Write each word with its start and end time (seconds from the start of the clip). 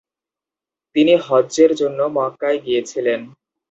তিনি 0.95 1.13
হজ্জের 1.25 1.71
জন্য 1.75 1.99
মক্কায় 2.15 2.59
গিয়েছিলেন। 2.65 3.19